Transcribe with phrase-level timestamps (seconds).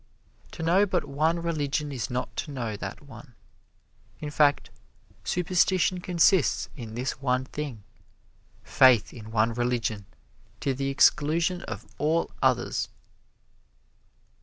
[0.53, 3.35] To know but one religion is not to know that one.
[4.19, 4.71] In fact,
[5.23, 7.83] superstition consists in this one thing
[8.63, 10.07] faith in one religion,
[10.61, 12.89] to the exclusion of all others.